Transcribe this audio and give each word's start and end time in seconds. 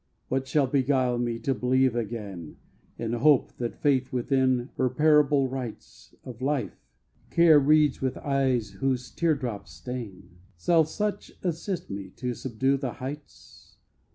What 0.29 0.47
shall 0.47 0.65
beguile 0.65 1.19
me 1.19 1.37
to 1.41 1.53
believe 1.53 1.95
again 1.95 2.57
In 2.97 3.13
hope, 3.13 3.55
that 3.57 3.75
faith 3.77 4.11
within 4.11 4.71
her 4.75 4.89
parable 4.89 5.47
writes 5.47 6.15
Of 6.23 6.41
life, 6.41 6.87
care 7.29 7.59
reads 7.59 8.01
with 8.01 8.17
eyes 8.17 8.71
whose 8.71 9.11
tear 9.11 9.35
drops 9.35 9.73
stain? 9.73 10.37
Shall 10.57 10.85
such 10.85 11.33
assist 11.43 11.91
me 11.91 12.09
to 12.15 12.33
subdue 12.33 12.77
the 12.77 12.93
heights? 12.93 13.77